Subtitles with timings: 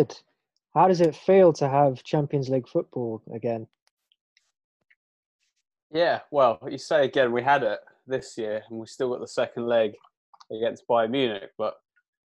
[0.00, 0.16] good.
[0.74, 3.66] How does it feel to have Champions League football again?
[5.92, 9.26] Yeah, well, you say again, we had it this year, and we still got the
[9.26, 9.92] second leg
[10.52, 11.74] against Bayern Munich, but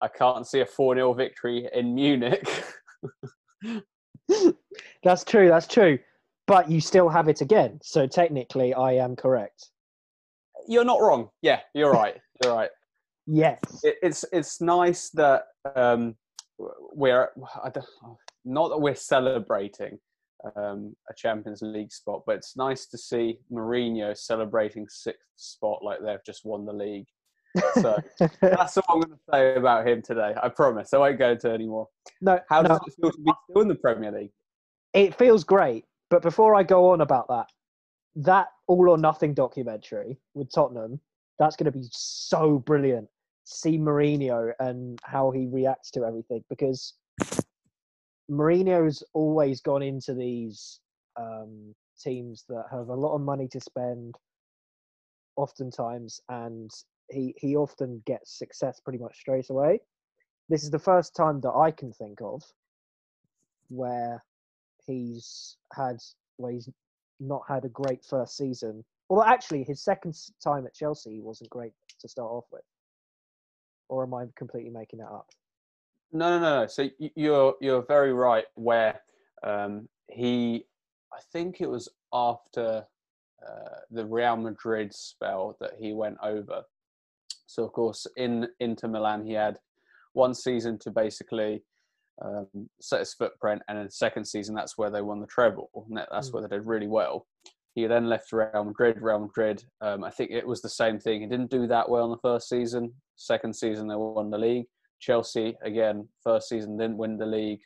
[0.03, 2.47] I can't see a 4 0 victory in Munich.
[5.03, 5.99] that's true, that's true.
[6.47, 7.79] But you still have it again.
[7.83, 9.71] So technically, I am correct.
[10.69, 11.31] You're not wrong.
[11.41, 12.17] Yeah, you're right.
[12.43, 12.71] You're right.
[13.27, 13.61] yes.
[13.83, 15.45] It, it's it's nice that
[15.75, 16.17] um,
[16.59, 17.31] we're
[18.45, 19.99] not that we're celebrating
[20.57, 25.99] um, a Champions League spot, but it's nice to see Mourinho celebrating sixth spot like
[26.05, 27.07] they've just won the league.
[27.75, 27.99] So
[28.41, 30.35] that's all I'm going to say about him today.
[30.43, 30.93] I promise.
[30.93, 31.89] I won't go into any more.
[32.21, 32.41] No.
[32.49, 32.69] How no.
[32.69, 34.33] does it feel to be still in the Premier League?
[34.93, 37.47] It feels great, but before I go on about that,
[38.17, 41.01] that All or Nothing documentary with Tottenham,
[41.39, 43.09] that's going to be so brilliant.
[43.45, 46.95] See Mourinho and how he reacts to everything because
[48.31, 50.81] Mourinho's always gone into these
[51.17, 54.15] um, teams that have a lot of money to spend,
[55.37, 56.71] oftentimes, and
[57.11, 59.81] he he often gets success pretty much straight away.
[60.49, 62.43] This is the first time that I can think of
[63.69, 64.23] where
[64.87, 65.99] he's had
[66.37, 66.69] where he's
[67.21, 68.85] not had a great first season.
[69.09, 72.63] Well, actually, his second time at Chelsea wasn't great to start off with.
[73.89, 75.27] Or am I completely making that up?
[76.13, 76.67] No, no, no.
[76.67, 78.45] So you're you're very right.
[78.55, 79.01] Where
[79.43, 80.65] um, he,
[81.13, 82.85] I think it was after
[83.47, 86.63] uh, the Real Madrid spell that he went over.
[87.47, 89.59] So of course, in Inter Milan, he had
[90.13, 91.63] one season to basically
[92.25, 92.47] um,
[92.81, 95.69] set his footprint, and in the second season, that's where they won the treble.
[95.75, 96.33] And that's mm.
[96.33, 97.27] where they did really well.
[97.75, 98.99] He then left Real Madrid.
[99.01, 101.23] Real Madrid, um, I think it was the same thing.
[101.23, 102.93] He didn't do that well in the first season.
[103.17, 104.67] Second season, they won the league.
[105.01, 107.61] Chelsea again, first season didn't win the league,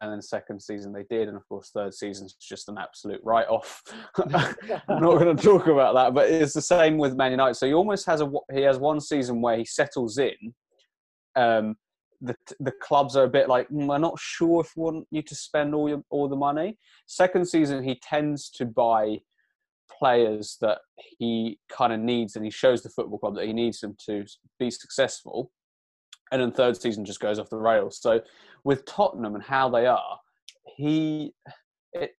[0.00, 3.82] and then second season they did, and of course third season's just an absolute write-off.
[4.16, 4.30] I'm
[4.88, 7.54] not going to talk about that, but it's the same with Man United.
[7.54, 10.54] So he almost has a he has one season where he settles in.
[11.36, 11.76] Um,
[12.20, 15.22] the the clubs are a bit like mm, we're not sure if we want you
[15.22, 16.78] to spend all your all the money.
[17.06, 19.20] Second season he tends to buy
[19.98, 23.80] players that he kind of needs, and he shows the football club that he needs
[23.80, 24.24] them to
[24.58, 25.50] be successful
[26.30, 27.98] and then third season just goes off the rails.
[28.00, 28.20] So
[28.64, 30.18] with Tottenham and how they are,
[30.76, 31.32] he
[31.92, 32.12] it,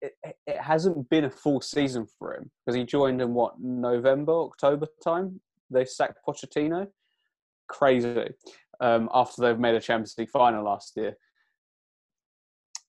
[0.00, 0.12] it,
[0.46, 4.86] it hasn't been a full season for him because he joined in what November October
[5.02, 5.40] time.
[5.68, 6.86] They sacked Pochettino,
[7.68, 8.28] crazy.
[8.78, 11.16] Um, after they've made a Champions League final last year.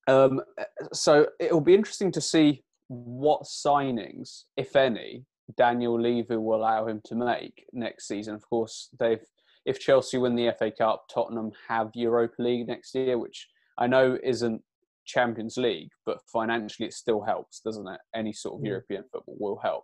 [0.07, 0.41] Um,
[0.93, 5.25] so it'll be interesting to see what signings, if any,
[5.55, 8.35] Daniel Levy will allow him to make next season.
[8.35, 9.23] Of course, they've
[9.65, 14.17] if Chelsea win the FA Cup, Tottenham have Europa League next year, which I know
[14.23, 14.61] isn't
[15.05, 17.99] Champions League, but financially it still helps, doesn't it?
[18.15, 18.67] Any sort of mm.
[18.67, 19.83] European football will help.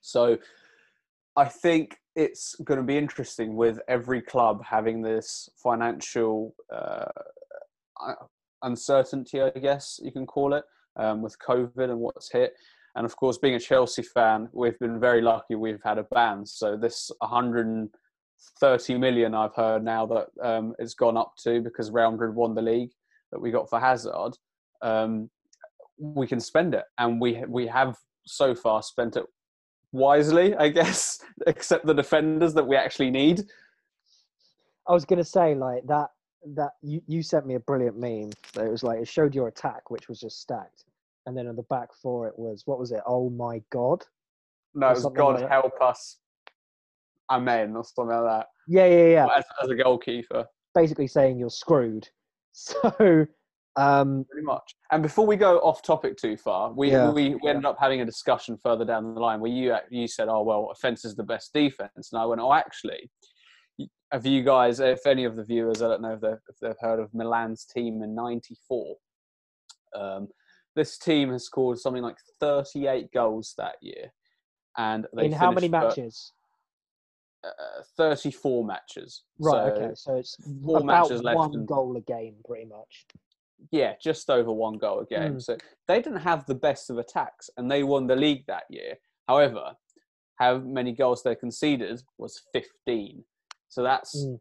[0.00, 0.38] So
[1.36, 7.04] I think it's going to be interesting with every club having this financial uh,
[8.62, 10.64] uncertainty, I guess you can call it,
[10.96, 12.54] um, with COVID and what's hit.
[12.94, 15.54] And of course, being a Chelsea fan, we've been very lucky.
[15.54, 21.16] We've had a ban, so this 130 million I've heard now that um, it's gone
[21.16, 22.92] up to because Real Madrid won the league
[23.32, 24.32] that we got for Hazard.
[24.80, 25.28] Um,
[25.98, 27.96] we can spend it, and we we have
[28.26, 29.24] so far spent it
[29.92, 33.44] wisely, I guess, except the defenders that we actually need.
[34.88, 36.08] I was going to say like that.
[36.54, 38.30] That you, you sent me a brilliant meme.
[38.54, 40.84] It was like it showed your attack, which was just stacked,
[41.26, 43.00] and then on the back for it was what was it?
[43.06, 44.04] Oh my god!
[44.74, 46.18] No, it was God like help us
[47.30, 48.46] amen or something like that.
[48.68, 49.26] Yeah, yeah, yeah.
[49.36, 50.46] As, as, a goalkeeper.
[50.74, 52.08] Basically saying you're screwed.
[52.58, 53.26] So,
[53.76, 54.74] um, pretty much.
[54.90, 57.10] And before we go off topic too far, we yeah.
[57.10, 60.28] we, we ended up having a discussion further down the line where you you said,
[60.30, 63.10] "Oh well, offense is the best defense," and I went, "Oh, actually."
[64.12, 66.78] Have you guys, if any of the viewers, I don't know if they've, if they've
[66.80, 68.96] heard of Milan's team in '94.
[69.94, 70.28] Um,
[70.74, 74.12] this team has scored something like 38 goals that year,
[74.76, 76.32] and they in how many matches?
[77.46, 79.22] uh, 34 matches.
[79.38, 79.52] Right.
[79.52, 79.94] So okay.
[79.94, 81.36] So it's four matches left.
[81.36, 83.06] One and, goal a game, pretty much.
[83.70, 85.34] Yeah, just over one goal a game.
[85.34, 85.42] Mm.
[85.42, 85.56] So
[85.88, 88.94] they didn't have the best of attacks, and they won the league that year.
[89.28, 89.72] However,
[90.38, 93.24] how many goals they conceded was 15.
[93.68, 94.38] So that's mm.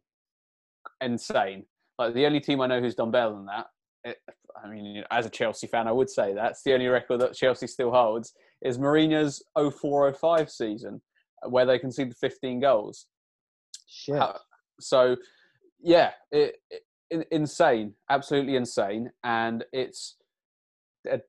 [1.01, 1.65] insane.
[1.97, 3.67] Like the only team I know who's done better than that.
[4.03, 4.17] It,
[4.63, 7.67] I mean, as a Chelsea fan, I would say that's the only record that Chelsea
[7.67, 11.01] still holds is Mourinho's 0405 season
[11.49, 13.07] where they conceded 15 goals.
[13.87, 14.15] Shit.
[14.15, 14.33] Uh,
[14.79, 15.15] so,
[15.81, 20.17] yeah, it, it, insane, absolutely insane, and it's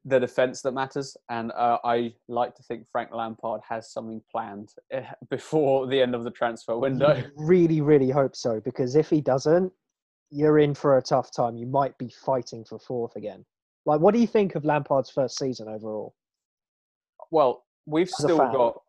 [0.04, 1.16] the defense that matters.
[1.28, 6.14] And uh, I like to think Frank Lampard has something planned eh, before the end
[6.14, 7.22] of the transfer window.
[7.36, 9.72] really, really hope so because if he doesn't,
[10.30, 11.56] you're in for a tough time.
[11.56, 13.44] You might be fighting for fourth again.
[13.84, 16.14] Like, what do you think of Lampard's first season overall?
[17.30, 18.80] Well, we've still got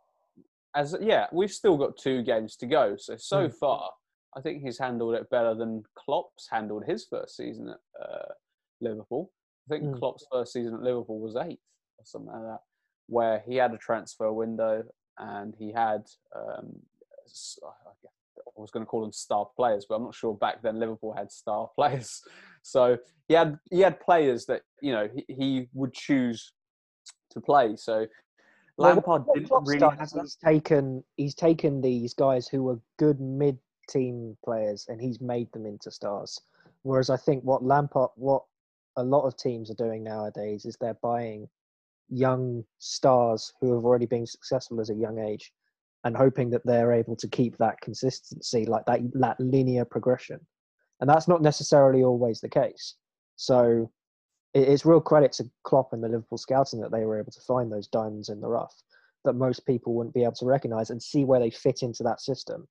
[0.75, 2.95] as yeah, we've still got two games to go.
[2.97, 3.53] So so mm.
[3.53, 3.89] far,
[4.35, 8.33] I think he's handled it better than Klopp's handled his first season at uh,
[8.81, 9.31] Liverpool.
[9.67, 9.99] I think mm.
[9.99, 11.59] Klopp's first season at Liverpool was eighth
[11.97, 12.59] or something like that,
[13.07, 14.83] where he had a transfer window
[15.17, 16.05] and he had
[16.35, 16.79] um,
[18.57, 21.13] I was going to call them star players, but I'm not sure back then Liverpool
[21.13, 22.21] had star players.
[22.63, 22.97] So
[23.27, 26.53] he had he had players that you know he, he would choose
[27.31, 27.75] to play.
[27.75, 28.07] So
[28.77, 33.57] Lampard well, didn't really have He's taken he's taken these guys who were good mid
[33.89, 36.39] team players and he's made them into stars.
[36.83, 38.43] Whereas I think what Lampard what
[38.97, 41.47] a lot of teams are doing nowadays is they're buying
[42.09, 45.51] young stars who have already been successful as a young age
[46.03, 50.39] and hoping that they're able to keep that consistency like that that linear progression
[51.01, 52.95] and that's not necessarily always the case
[53.35, 53.89] so
[54.53, 57.71] it's real credit to Klopp and the Liverpool scouting that they were able to find
[57.71, 58.73] those diamonds in the rough
[59.23, 62.21] that most people wouldn't be able to recognize and see where they fit into that
[62.21, 62.67] system.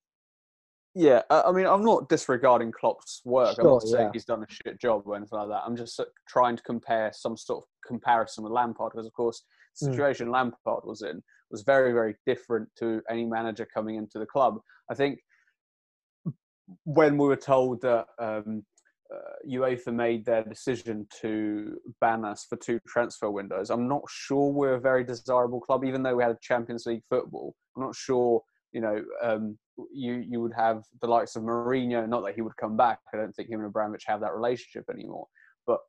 [0.98, 3.56] Yeah, I mean, I'm not disregarding Klopp's work.
[3.56, 4.10] Sure, I'm not saying yeah.
[4.14, 5.62] he's done a shit job or anything like that.
[5.66, 9.42] I'm just trying to compare some sort of comparison with Lampard because, of course,
[9.78, 9.92] the hmm.
[9.92, 10.32] situation mm.
[10.32, 14.58] Lampard was in was very, very different to any manager coming into the club.
[14.90, 15.20] I think
[16.84, 18.64] when we were told that um,
[19.14, 23.68] uh, UEFA made their decision to ban us for two transfer windows.
[23.68, 27.54] I'm not sure we're a very desirable club, even though we had Champions League football.
[27.76, 28.42] I'm not sure,
[28.72, 29.58] you know, um,
[29.92, 32.08] you you would have the likes of Mourinho.
[32.08, 33.00] Not that he would come back.
[33.12, 35.26] I don't think him and Abramovich have that relationship anymore.
[35.66, 35.80] But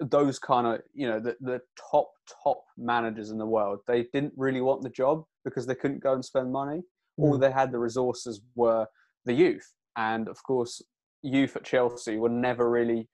[0.00, 1.60] those kind of, you know, the the
[1.90, 2.10] top
[2.42, 6.14] top managers in the world, they didn't really want the job because they couldn't go
[6.14, 6.82] and spend money.
[7.18, 7.24] Mm.
[7.24, 8.86] All they had the resources were
[9.24, 10.82] the youth, and of course
[11.22, 13.08] youth at Chelsea were never really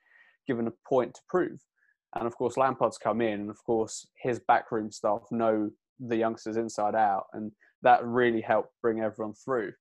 [0.47, 1.61] given a point to prove.
[2.15, 5.71] And of course, Lampard's come in, and of course, his backroom staff know
[6.07, 7.53] the youngsters inside out, and
[7.83, 9.73] that really helped bring everyone through.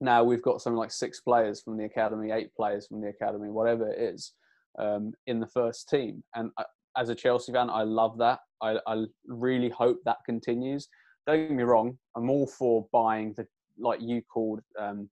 [0.00, 3.50] Now we've got something like six players from the academy, eight players from the academy,
[3.50, 4.32] whatever it is,
[4.78, 6.22] um, in the first team.
[6.34, 6.64] And uh,
[6.96, 8.40] as a Chelsea fan, I love that.
[8.62, 10.88] I, I really hope that continues.
[11.26, 13.46] Don't get me wrong, I'm all for buying the,
[13.78, 15.08] like you called um,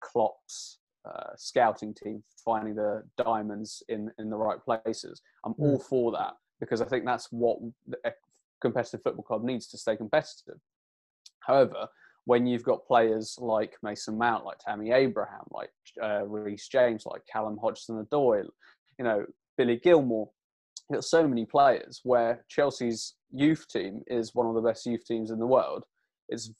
[0.00, 5.22] Klopp's uh, scouting team finding the diamonds in in the right places.
[5.44, 5.60] I'm mm.
[5.60, 7.58] all for that because I think that's what
[8.66, 10.58] competitive football club needs to stay competitive.
[11.40, 11.88] However,
[12.24, 15.70] when you've got players like Mason Mount, like Tammy Abraham, like
[16.02, 18.44] uh, Reece James, like Callum Hudson-Odoi,
[18.98, 19.24] you know
[19.56, 20.26] Billy Gilmour,
[20.90, 25.04] you've got so many players where Chelsea's youth team is one of the best youth
[25.06, 25.84] teams in the world.
[26.28, 26.50] It's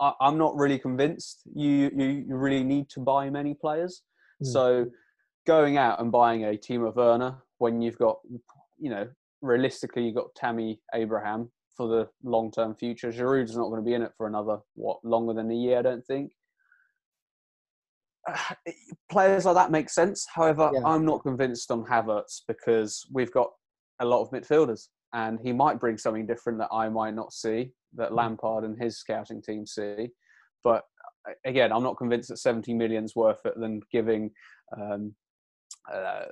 [0.00, 4.02] I, am not really convinced you, you, you really need to buy many players.
[4.42, 4.52] Mm.
[4.52, 4.86] So
[5.46, 8.18] going out and buying a team of Werner when you've got,
[8.78, 9.08] you know,
[9.42, 13.10] realistically you've got Tammy Abraham for the long term future.
[13.10, 15.82] Giroud's not going to be in it for another what longer than a year, I
[15.82, 16.32] don't think.
[19.10, 20.26] Players like that make sense.
[20.32, 20.80] However, yeah.
[20.84, 23.50] I'm not convinced on Havertz because we've got
[24.00, 27.72] a lot of midfielders, and he might bring something different that I might not see
[27.94, 30.10] that Lampard and his scouting team see.
[30.62, 30.82] But
[31.44, 34.30] again, I'm not convinced that 70 million's worth it than giving
[34.76, 35.14] um,
[35.92, 36.24] uh,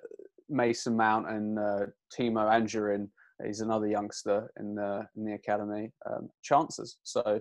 [0.49, 3.09] Mason Mount and uh, Tino Anjorin,
[3.45, 6.99] he's another youngster in the in the academy, um, chances.
[7.03, 7.41] So.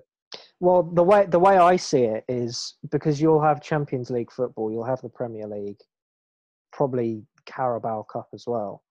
[0.60, 4.72] Well, the way the way I see it is because you'll have Champions League football,
[4.72, 5.80] you'll have the Premier League,
[6.74, 8.84] probably Carabao Cup as well.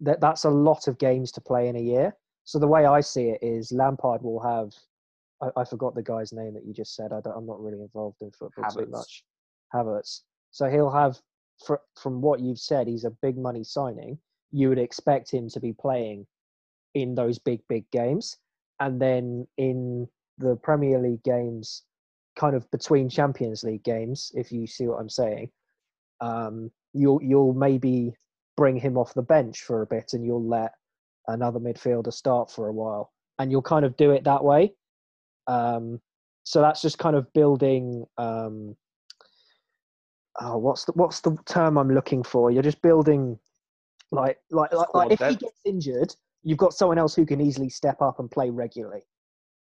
[0.00, 2.14] That that's a lot of games to play in a year.
[2.44, 4.72] So the way I see it is Lampard will have.
[5.40, 7.12] I, I forgot the guy's name that you just said.
[7.12, 9.24] I am not really involved in football too much.
[9.74, 10.20] Havertz.
[10.50, 11.18] So he'll have,
[11.64, 14.18] for, from what you've said, he's a big money signing.
[14.52, 16.26] You would expect him to be playing
[16.94, 18.36] in those big big games,
[18.80, 20.08] and then in
[20.38, 21.82] the Premier League games,
[22.36, 25.50] kind of between Champions League games, if you see what I'm saying,
[26.20, 28.14] um, you'll you'll maybe
[28.56, 30.72] bring him off the bench for a bit, and you'll let
[31.26, 34.72] another midfielder start for a while, and you'll kind of do it that way.
[35.46, 36.00] Um,
[36.44, 38.06] so that's just kind of building.
[38.18, 38.76] Um,
[40.40, 42.50] oh, what's the what's the term I'm looking for?
[42.50, 43.38] You're just building,
[44.10, 47.68] like like like, like if he gets injured, you've got someone else who can easily
[47.68, 49.02] step up and play regularly.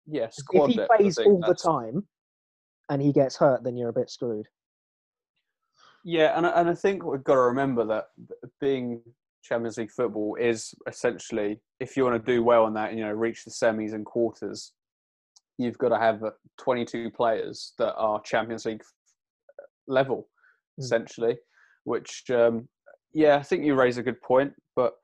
[0.06, 1.62] Yes, yeah, if he plays all that's...
[1.62, 2.06] the time,
[2.90, 4.46] and he gets hurt, then you're a bit screwed.
[6.04, 8.06] Yeah, and I- and I think we've got to remember that
[8.60, 9.02] being
[9.42, 13.12] Champions League football is essentially if you want to do well in that, you know,
[13.12, 14.72] reach the semis and quarters,
[15.58, 18.82] you've got to have uh, 22 players that are Champions League
[19.86, 20.28] level.
[20.78, 21.36] Essentially.
[21.84, 22.68] Which, um,
[23.14, 24.94] yeah, I think you raise a good point, but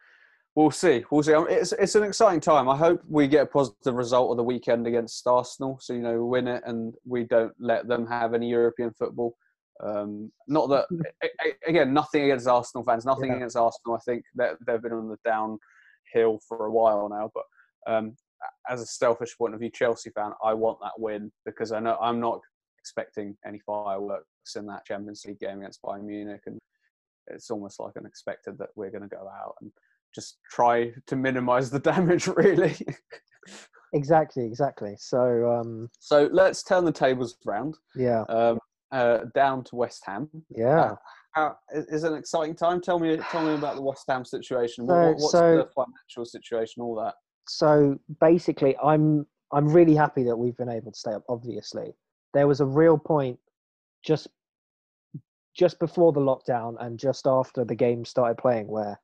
[0.56, 1.04] we'll see.
[1.10, 1.32] We'll see.
[1.32, 2.68] It's it's an exciting time.
[2.68, 6.24] I hope we get a positive result of the weekend against Arsenal, so you know,
[6.24, 9.36] win it, and we don't let them have any European football.
[9.82, 10.86] Um, not that
[11.22, 13.36] a- again, nothing against Arsenal fans, nothing Yeah.
[13.36, 13.96] against Arsenal.
[13.96, 17.30] I think that they've been on the downhill for a while now.
[17.34, 17.44] But
[17.86, 18.16] um,
[18.68, 21.96] as a selfish point of view, Chelsea fan, I want that win because I know
[22.00, 22.40] I'm not
[22.82, 26.58] expecting any fireworks in that Champions League game against Bayern Munich, and
[27.28, 29.70] it's almost like unexpected that we're going to go out and
[30.14, 32.74] just try to minimise the damage, really.
[33.94, 34.94] Exactly, exactly.
[34.98, 38.58] So um, so let's turn the tables round yeah, um,
[38.90, 40.28] uh, down to West Ham.
[40.50, 40.94] yeah.
[41.32, 42.80] How, is is it an exciting time?
[42.82, 44.86] Tell me, tell me about the West Ham situation.
[44.86, 46.82] So- what- what's so- the financial situation?
[46.82, 47.14] All that.
[47.48, 51.88] so basically i'm i'm really happy that we've been able to stay up obviously
[52.32, 53.38] there was a real point
[54.04, 54.28] just
[55.54, 58.98] just before the lockdown and just after the game started playing where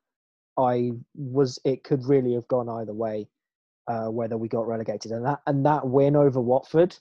[0.57, 3.27] i was it could really have gone either way
[3.87, 6.95] uh, whether we got relegated and that and that win over watford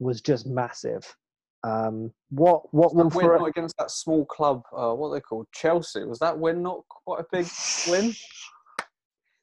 [0.00, 1.16] was just massive
[1.64, 4.62] um what what That win for not against that small club.
[4.72, 5.48] Uh, what they called?
[5.52, 6.04] Chelsea.
[6.04, 7.48] Was that win not quite a big
[7.88, 8.14] win?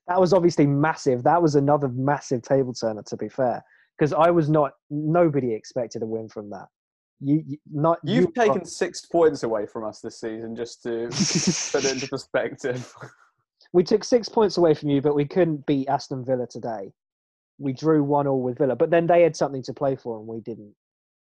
[0.08, 1.24] that was obviously massive.
[1.24, 3.64] That was another massive table turner, to be fair,
[3.98, 4.74] because I was not.
[4.90, 6.68] Nobody expected a win from that.
[7.22, 11.08] You, you not You've you- taken six points away from us this season, just to
[11.72, 12.94] put it into perspective.
[13.74, 16.92] we took six points away from you, but we couldn't beat Aston Villa today.
[17.58, 20.28] We drew one all with Villa, but then they had something to play for, and
[20.28, 20.76] we didn't.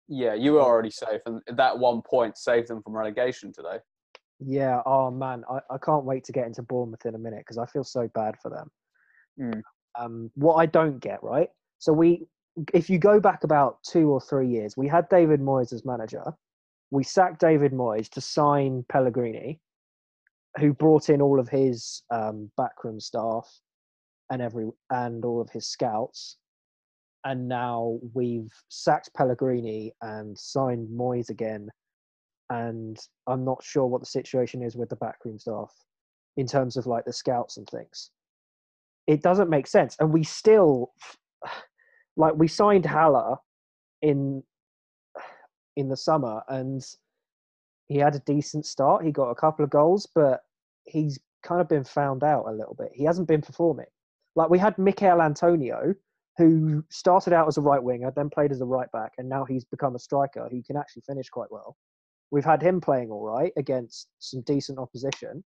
[0.09, 3.79] yeah, you were already safe, and that one point saved them from relegation today.
[4.39, 4.83] Yeah.
[4.87, 7.67] Oh man, I, I can't wait to get into Bournemouth in a minute because I
[7.67, 8.71] feel so bad for them.
[9.41, 9.63] Mm.
[9.99, 11.49] Um, what I don't get right.
[11.79, 12.27] So we,
[12.73, 16.25] if you go back about two or three years, we had David Moyes as manager.
[16.91, 19.61] We sacked David Moyes to sign Pellegrini,
[20.59, 23.49] who brought in all of his um, backroom staff
[24.31, 26.37] and every and all of his scouts.
[27.25, 31.69] And now we've sacked Pellegrini and signed Moyes again
[32.51, 35.73] and I'm not sure what the situation is with the backroom staff
[36.37, 38.11] in terms of like the scouts and things.
[39.07, 40.93] It doesn't make sense, and we still
[42.17, 43.37] like we signed Haller
[44.03, 44.43] in
[45.77, 46.85] in the summer, and
[47.89, 49.05] he had a decent start.
[49.05, 50.41] He got a couple of goals, but
[50.85, 52.91] he's kind of been found out a little bit.
[52.95, 53.87] He hasn't been performing.
[54.37, 55.95] Like we had Michael Antonio,
[56.37, 59.45] who started out as a right winger, then played as a right back, and now
[59.45, 61.77] he's become a striker who can actually finish quite well.
[62.31, 65.43] We've had him playing all right against some decent opposition.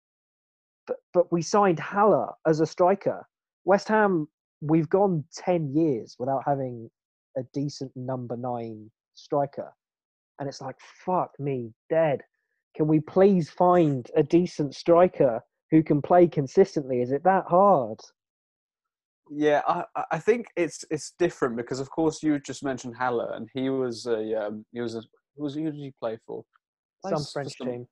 [0.88, 3.26] But but we signed Haller as a striker.
[3.66, 4.28] West Ham,
[4.62, 6.90] we've gone ten years without having
[7.38, 9.72] a decent number nine striker.
[10.40, 12.22] And it's like, fuck me, dead.
[12.76, 15.42] Can we please find a decent striker
[15.72, 17.02] who can play consistently?
[17.02, 18.00] Is it that hard?
[19.30, 23.48] Yeah, I, I- think it's it's different because of course you just mentioned Haller, and
[23.54, 25.02] he was a um, he was a
[25.38, 26.44] who was who did he play for?
[27.08, 27.88] Some French some- team.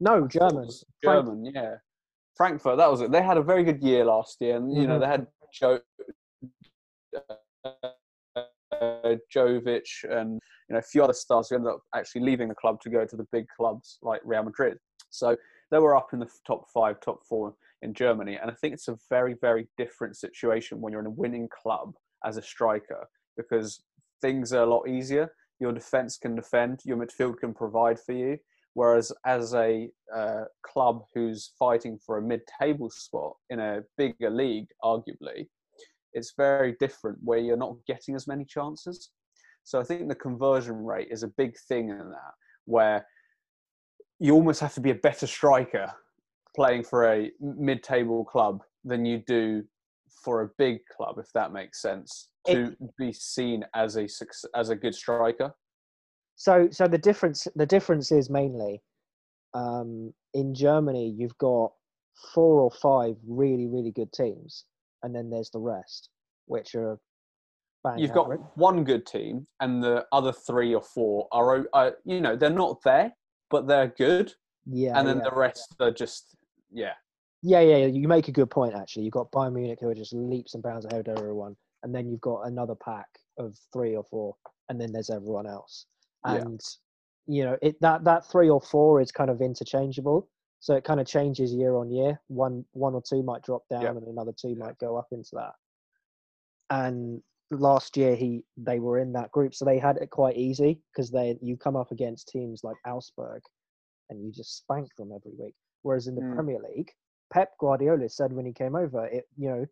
[0.00, 0.68] No, it German.
[1.02, 1.74] Frank- German, yeah.
[2.36, 3.12] Frankfurt, that was it.
[3.12, 5.00] They had a very good year last year, and you know Mhm.
[5.00, 5.80] they had Joe,
[9.34, 12.80] Jovic, and you know a few other stars who ended up actually leaving the club
[12.82, 14.78] to go to the big clubs like Real Madrid.
[15.10, 15.36] So
[15.70, 18.88] they were up in the top five, top four in Germany, and I think it's
[18.88, 23.82] a very, very different situation when you're in a winning club as a striker because
[24.20, 25.32] things are a lot easier.
[25.60, 28.38] Your defense can defend, your midfield can provide for you.
[28.74, 34.68] Whereas as a uh, club who's fighting for a mid-table spot in a bigger league,
[34.82, 35.48] arguably,
[36.14, 39.10] it's very different where you're not getting as many chances.
[39.64, 43.06] So I think the conversion rate is a big thing in that, where
[44.18, 45.92] you almost have to be a better striker
[46.54, 49.64] playing for a mid-table club than you do
[50.24, 54.06] for a big club, if that makes sense, to be seen as a
[54.54, 55.54] as a good striker.
[56.36, 58.82] So, so the difference the difference is mainly
[59.54, 61.14] um, in Germany.
[61.16, 61.72] You've got
[62.34, 64.64] four or five really really good teams,
[65.02, 66.10] and then there's the rest,
[66.46, 66.98] which are
[67.84, 68.40] bang You've got average.
[68.54, 72.82] one good team, and the other three or four are, uh, you know, they're not
[72.84, 73.12] there,
[73.50, 74.32] but they're good,
[74.66, 75.30] yeah, and then yeah.
[75.30, 76.36] the rest are just,
[76.70, 76.94] yeah,
[77.42, 77.86] yeah, yeah, yeah.
[77.86, 79.04] You make a good point actually.
[79.04, 82.08] You've got Bayern Munich who are just leaps and bounds ahead of everyone, and then
[82.08, 84.36] you've got another pack of three or four,
[84.68, 85.86] and then there's everyone else.
[86.24, 86.36] Yeah.
[86.36, 86.60] And
[87.26, 90.28] you know, it that that three or four is kind of interchangeable.
[90.62, 92.20] So it kind of changes year on year.
[92.28, 93.96] One one or two might drop down, Yep.
[93.96, 95.54] and another two might go up into that.
[96.70, 100.80] And last year he they were in that group, so they had it quite easy
[100.92, 103.42] because they you come up against teams like Augsburg,
[104.08, 105.56] and you just spank them every week.
[105.82, 106.34] Whereas in the Mm.
[106.36, 106.92] Premier League,
[107.32, 109.66] Pep Guardiola said when he came over, it you know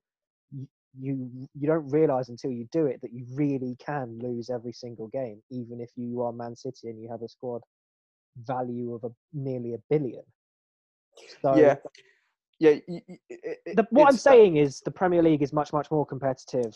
[0.98, 5.06] you you don't realize until you do it that you really can lose every single
[5.06, 7.62] game, even if you are Man City and you have a squad
[8.38, 10.24] value of a nearly a billion.
[11.42, 11.76] So yeah,
[12.58, 12.78] yeah.
[12.88, 15.72] y- y- it- it- the, what I'm uh, saying is the Premier League is much
[15.72, 16.74] much more competitive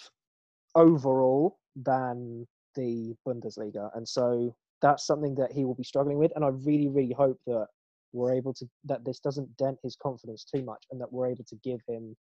[0.75, 6.33] overall than the Bundesliga, and so that's something that he will be struggling with.
[6.35, 7.67] And I really really hope that
[8.13, 11.45] we're able to that this doesn't dent his confidence too much, and that we're able
[11.45, 12.17] to give him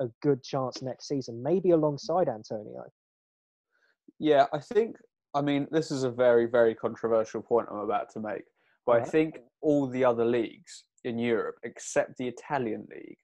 [0.00, 2.84] a good chance next season, maybe alongside Antonio.
[4.18, 4.96] Yeah, I think.
[5.34, 8.44] I mean, this is a very, very controversial point I'm about to make,
[8.86, 13.18] but I think all the other leagues in Europe, except the Italian league,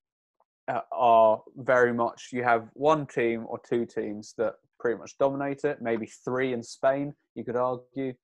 [0.69, 2.31] uh, are very much.
[2.33, 5.81] You have one team or two teams that pretty much dominate it.
[5.81, 8.14] Maybe three in Spain, you could argue,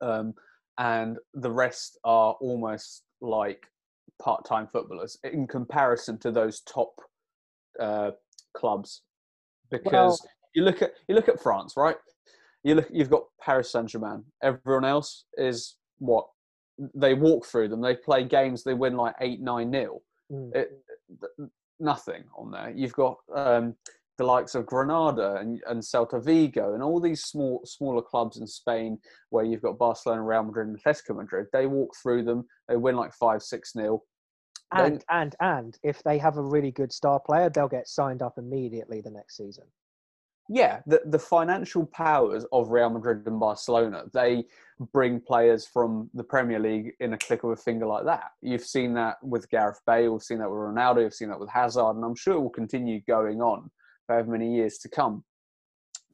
[0.00, 0.34] um,
[0.78, 3.66] and the rest are almost like
[4.22, 6.92] part-time footballers in comparison to those top
[7.80, 8.12] uh,
[8.56, 9.02] clubs.
[9.70, 11.96] Because you look at you look at France, right?
[12.64, 14.24] You look, you've got Paris Saint Germain.
[14.42, 16.26] Everyone else is what
[16.94, 17.80] they walk through them.
[17.80, 18.62] They play games.
[18.62, 20.02] They win like eight, nine nil.
[20.32, 20.54] Mm.
[20.54, 20.82] It,
[21.80, 22.72] nothing on there.
[22.74, 23.74] You've got um,
[24.18, 28.46] the likes of Granada and, and Celta Vigo and all these small, smaller clubs in
[28.46, 28.98] Spain
[29.30, 31.46] where you've got Barcelona, Real Madrid, and Atletico Madrid.
[31.52, 32.46] They walk through them.
[32.68, 34.04] They win like five, six nil.
[34.76, 38.20] Then- And and and if they have a really good star player, they'll get signed
[38.22, 39.64] up immediately the next season.
[40.48, 44.44] Yeah, the, the financial powers of Real Madrid and Barcelona, they
[44.92, 48.30] bring players from the Premier League in a click of a finger like that.
[48.40, 51.50] You've seen that with Gareth Bale, you've seen that with Ronaldo, you've seen that with
[51.50, 53.70] Hazard, and I'm sure it will continue going on
[54.06, 55.22] for however many years to come.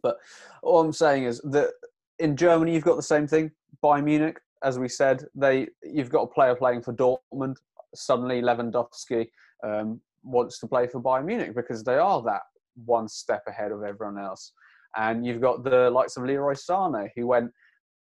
[0.03, 0.17] But
[0.63, 1.71] all I'm saying is that
[2.19, 3.53] in Germany, you've got the same thing.
[3.83, 7.57] Bayern Munich, as we said, they you've got a player playing for Dortmund.
[7.95, 9.31] Suddenly, Lewandowski
[9.63, 12.43] um, wants to play for Bayern Munich because they are that
[12.85, 14.53] one step ahead of everyone else.
[14.97, 17.51] And you've got the likes of Leroy Sane, who went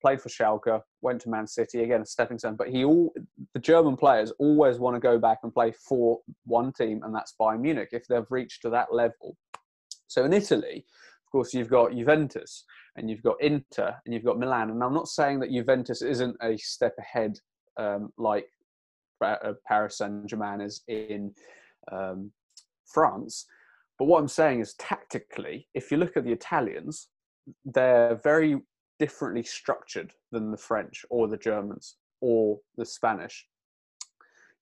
[0.03, 2.57] played for Schalke, went to Man City again, a stepping stone.
[2.57, 3.15] But he all
[3.55, 7.35] the German players always want to go back and play for one team, and that's
[7.41, 9.37] Bayern Munich if they've reached to that level.
[10.09, 10.85] So in Italy,
[11.27, 12.65] of course, you've got Juventus
[12.97, 14.71] and you've got Inter and you've got Milan.
[14.71, 17.39] And I'm not saying that Juventus isn't a step ahead
[17.79, 18.47] um, like
[19.25, 21.33] uh, Paris Saint Germain is in
[21.91, 22.31] um,
[22.85, 23.47] France.
[24.03, 27.07] But what I'm saying is, tactically, if you look at the Italians,
[27.65, 28.61] they're very
[28.99, 33.47] differently structured than the French or the Germans or the Spanish.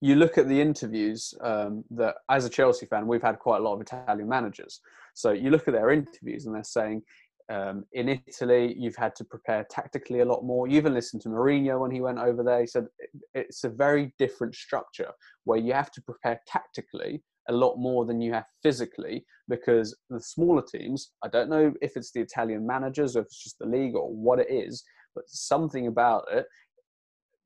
[0.03, 3.62] You look at the interviews um, that, as a Chelsea fan, we've had quite a
[3.62, 4.83] lot of Italian managers.
[5.14, 7.00] So you look at their interviews and they're saying,
[7.48, 10.68] um, in Italy, you've had to prepare tactically a lot more.
[10.68, 12.61] You even listened to Mourinho when he went over there.
[12.61, 12.88] He said
[13.33, 15.12] it's a very different structure
[15.44, 20.20] where you have to prepare tactically a lot more than you have physically because the
[20.20, 23.66] smaller teams, I don't know if it's the Italian managers or if it's just the
[23.66, 24.82] league or what it is,
[25.14, 26.46] but something about it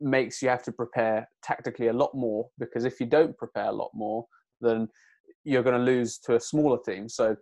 [0.00, 3.72] makes you have to prepare tactically a lot more because if you don't prepare a
[3.72, 4.26] lot more,
[4.60, 4.86] then
[5.44, 7.08] you're going to lose to a smaller team.
[7.08, 7.34] So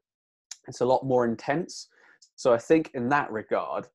[0.69, 1.89] it's a lot more intense.
[2.37, 3.89] So I think in that regard,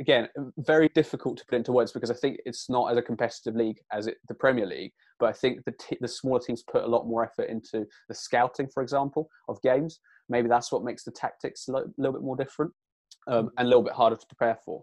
[0.00, 3.54] again, very difficult to put into words because I think it's not as a competitive
[3.54, 4.92] league as it, the Premier League.
[5.20, 8.14] But I think the t- the smaller teams put a lot more effort into the
[8.14, 10.00] scouting, for example, of games.
[10.28, 12.72] Maybe that's what makes the tactics a lo- little bit more different
[13.28, 14.82] um, and a little bit harder to prepare for.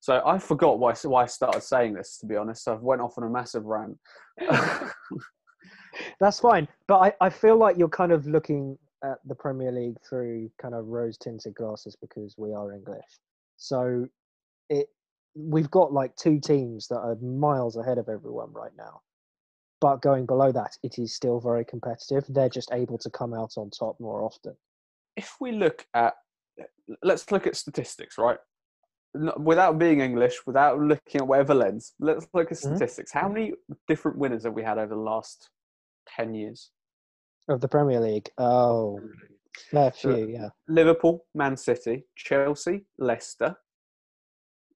[0.00, 2.18] So I forgot why why I started saying this.
[2.18, 3.98] To be honest, I've went off on a massive rant.
[6.20, 9.96] That's fine, but I, I feel like you're kind of looking at the Premier League
[10.08, 13.04] through kind of rose tinted glasses because we are English.
[13.56, 14.06] So
[14.70, 14.86] it
[15.34, 19.00] we've got like two teams that are miles ahead of everyone right now.
[19.80, 22.24] But going below that, it is still very competitive.
[22.28, 24.56] They're just able to come out on top more often.
[25.16, 26.14] if we look at
[27.02, 28.38] let's look at statistics right
[29.38, 32.66] without being english without looking at whatever lens let's look at Mhm.
[32.68, 33.52] statistics how many
[33.88, 35.50] different winners have we had over the last
[36.16, 36.70] 10 years
[37.48, 38.28] Of the Premier League.
[38.38, 39.00] Oh,
[39.72, 40.50] fair So- few, yeah.
[40.68, 43.56] liverpool man city chelsea leicester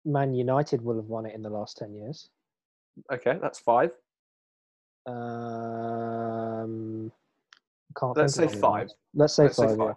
[0.04, 2.28] Man United will have won it in the last 10 years.
[3.12, 3.90] okay that's five
[5.06, 7.10] Um,
[7.98, 8.88] can't let's say five.
[9.14, 9.92] Let's say Let's say five, yeah.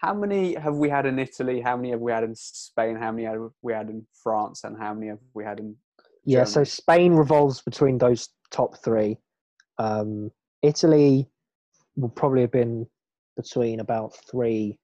[0.00, 1.60] how many have we had in Italy?
[1.60, 2.96] How many have we had in Spain?
[2.96, 4.64] How many have we had in France?
[4.64, 5.76] And how many have we had in?
[6.24, 9.18] Yeah, so Spain revolves between those top three.
[9.78, 10.30] Um,
[10.62, 11.28] Italy
[11.96, 12.86] will probably have been
[13.36, 14.78] between about three.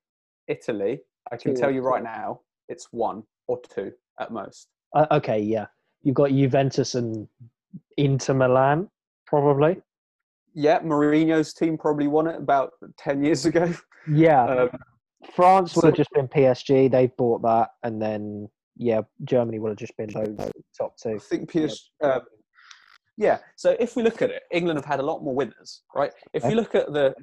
[0.49, 1.01] Italy,
[1.33, 4.68] I can tell you right now, it's one or two at most.
[4.94, 5.66] Uh, okay, yeah,
[6.02, 7.28] you've got Juventus and
[7.96, 8.88] Inter Milan,
[9.26, 9.80] probably.
[10.54, 13.72] Yeah, Mourinho's team probably won it about ten years ago.
[14.07, 14.68] Yeah, Um,
[15.33, 16.90] France would so- have just been PSG.
[16.90, 20.37] They've bought that, and then yeah, Germany would have just been those
[20.76, 21.14] top two.
[21.14, 21.88] I think PS.
[22.02, 22.20] Um,
[23.16, 23.38] yeah.
[23.57, 26.12] So if we look at it, England have had a lot more winners, right?
[26.35, 26.50] If Okay.
[26.50, 27.14] you look at the,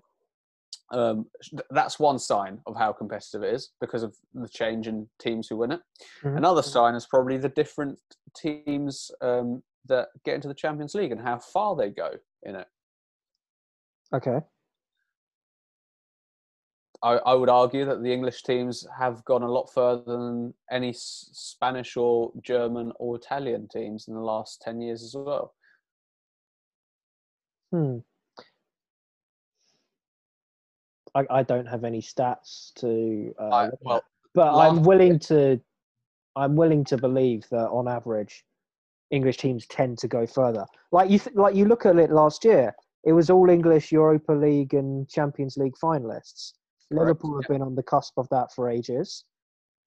[0.91, 1.25] um,
[1.69, 5.57] that's one sign of how competitive it is because of the change in teams who
[5.57, 5.81] win it.
[6.23, 6.37] Mhm.
[6.37, 7.99] Another sign is probably the different
[8.35, 12.11] teams um, that get into the Champions League and how far they go
[12.43, 12.67] in it.
[14.13, 14.39] Okay.
[17.03, 20.89] I, I would argue that the English teams have gone a lot further than any
[20.89, 25.55] S- Spanish or German or Italian teams in the last ten years as well.
[27.71, 27.99] Hmm.
[31.15, 33.33] I, I don't have any stats to.
[33.39, 35.59] Uh, I- well, but I'm willing to.
[36.37, 38.45] I'm willing to believe that on average,
[39.11, 40.65] English teams tend to go further.
[40.93, 42.73] Like you, th- like you look at it last year.
[43.03, 46.53] It was all English Europa League and Champions League finalists.
[46.87, 49.25] Correct, Liverpool have been on the cusp of that for ages.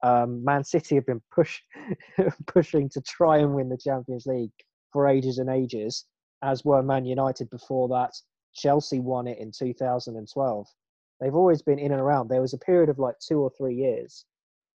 [0.03, 1.61] Um, Man City have been push,
[2.47, 4.51] pushing to try and win the Champions League
[4.93, 6.05] for ages and ages,
[6.43, 8.13] as were Man United before that.
[8.55, 10.67] Chelsea won it in 2012.
[11.21, 12.29] They've always been in and around.
[12.29, 14.25] There was a period of like two or three years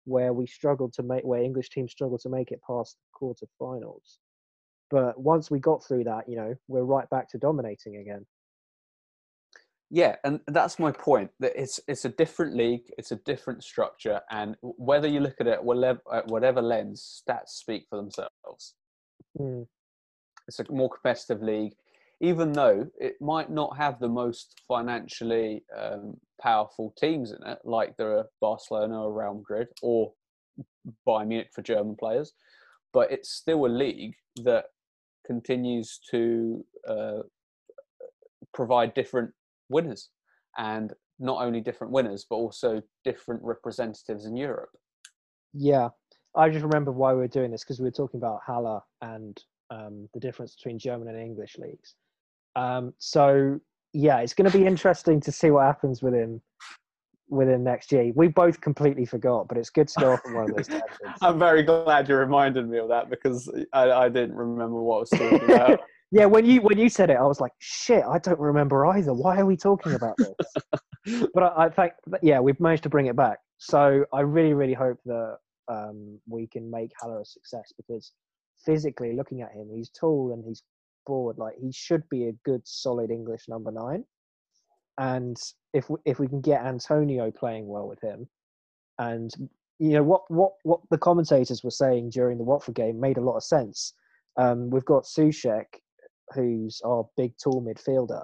[0.06, 4.17] where we struggled to make, where English teams struggled to make it past the quarterfinals.
[4.89, 8.25] But once we got through that, you know, we're right back to dominating again.
[9.91, 11.32] Yeah, and that's my point.
[11.39, 15.47] That it's it's a different league, it's a different structure, and whether you look at
[15.47, 18.75] it whatever at whatever lens, stats speak for themselves.
[19.39, 19.65] Mm.
[20.47, 21.73] It's a more competitive league,
[22.21, 27.95] even though it might not have the most financially um, powerful teams in it, like
[27.97, 30.13] there are Barcelona or Real Madrid or
[31.08, 32.34] Bayern Munich for German players.
[32.91, 34.65] But it's still a league that
[35.25, 37.19] continues to uh,
[38.53, 39.32] provide different
[39.69, 40.10] winners
[40.58, 44.71] and not only different winners but also different representatives in Europe.
[45.53, 45.89] Yeah,
[46.36, 49.39] I just remember why we were doing this because we were talking about Haller and
[49.69, 51.95] um, the difference between German and English leagues.
[52.55, 53.59] Um, so
[53.93, 56.41] yeah, it's going to be interesting to see what happens with him
[57.29, 58.12] within next year.
[58.15, 60.97] We both completely forgot, but it's good to go off on one of those tangents.
[61.21, 64.99] I'm very glad you reminded me of that because I, I didn't remember what I
[64.99, 65.79] was talking about.
[66.12, 69.13] yeah, when you when you said it, I was like, shit, I don't remember either.
[69.13, 71.23] Why are we talking about this?
[71.33, 73.39] but I, I think, yeah, we've managed to bring it back.
[73.57, 78.12] So I really, really hope that um, we can make Haller a success because
[78.65, 80.63] physically looking at him, he's tall and he's
[81.05, 81.38] broad.
[81.38, 84.03] Like he should be a good, solid English number nine.
[84.97, 85.38] And
[85.73, 88.27] if we, if we can get Antonio playing well with him,
[88.97, 89.31] and
[89.79, 93.21] you know what what what the commentators were saying during the Watford game made a
[93.21, 93.93] lot of sense.
[94.38, 95.65] Um, we've got Soucek,
[96.33, 98.23] who's our big tall midfielder,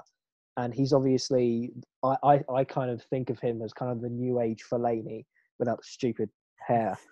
[0.57, 1.71] and he's obviously
[2.03, 5.25] I, I, I kind of think of him as kind of the new age Fellaini
[5.59, 6.29] without the stupid
[6.67, 6.97] hair.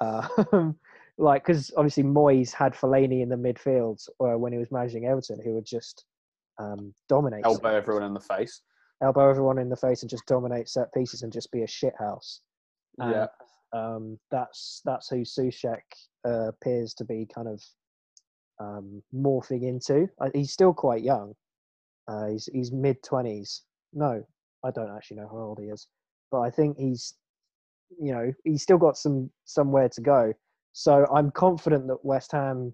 [0.00, 0.78] Um,
[1.18, 5.40] like because obviously Moyes had Fellaini in the midfield uh, when he was managing Everton,
[5.42, 6.04] who would just
[6.58, 8.62] um, dominate, Elbow everyone in the face.
[9.02, 11.94] elbow everyone in the face, and just dominate set pieces and just be a shit
[11.98, 12.40] house.
[12.98, 13.26] And, Yeah.
[13.72, 15.82] um, that's that's who Soucek
[16.26, 17.62] uh, appears to be kind of
[18.60, 20.08] um, morphing into.
[20.20, 21.34] Uh, he's still quite young.
[22.08, 23.62] Uh, he's he's mid twenties.
[23.92, 24.24] No,
[24.64, 25.86] I don't actually know how old he is,
[26.30, 27.14] but I think he's,
[28.00, 30.32] you know, he's still got some somewhere to go.
[30.72, 32.72] So I'm confident that West Ham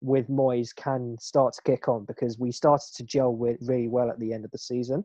[0.00, 4.10] with Moyes can start to kick on because we started to gel with really well
[4.10, 5.04] at the end of the season.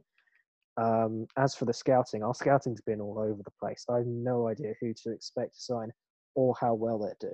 [0.78, 3.86] Um, as for the scouting, our scouting's been all over the place.
[3.89, 5.91] I have no idea who to expect to sign
[6.36, 7.34] or how well they do.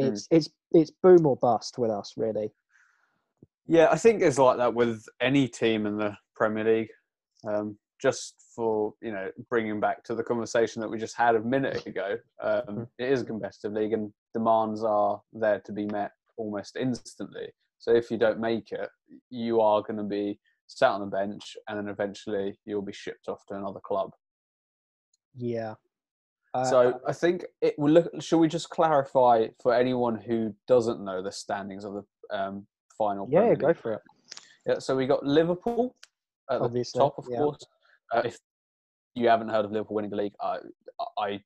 [0.00, 0.12] Mm.
[0.12, 2.52] It's it's it's boom or bust with us, really.
[3.66, 6.88] Yeah, I think it's like that with any team in the Premier League.
[7.46, 11.40] Um, just for you know, bringing back to the conversation that we just had a
[11.40, 16.12] minute ago, um, it is a competitive league, and demands are there to be met
[16.36, 17.48] almost instantly.
[17.78, 18.88] So if you don't make it,
[19.30, 23.28] you are going to be sat on the bench, and then eventually you'll be shipped
[23.28, 24.10] off to another club.
[25.34, 25.74] Yeah.
[26.54, 28.10] Uh, So I think it will look.
[28.20, 32.66] Shall we just clarify for anyone who doesn't know the standings of the um,
[32.98, 33.28] final?
[33.30, 34.00] yeah, go for it.
[34.66, 35.96] Yeah, so we got Liverpool
[36.50, 37.38] at Obviously, the top, of yeah.
[37.38, 37.64] course.
[38.12, 38.38] Uh, if
[39.14, 40.58] you haven't heard of Liverpool winning the league, I,
[41.18, 41.40] I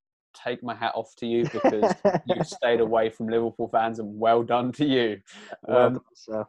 [0.44, 1.94] take my hat off to you because
[2.26, 5.20] you've stayed away from Liverpool fans, and well done to you.
[5.68, 6.44] Well Um, done,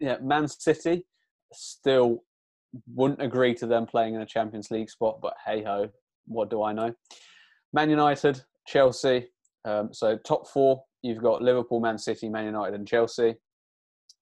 [0.00, 1.06] yeah, Man City
[1.52, 2.22] still
[2.94, 5.88] wouldn't agree to them playing in a Champions League spot, but hey ho,
[6.26, 6.94] what do I know?
[7.72, 9.28] Man United, Chelsea.
[9.64, 13.34] Um, so top four, you've got Liverpool, Man City, Man United, and Chelsea.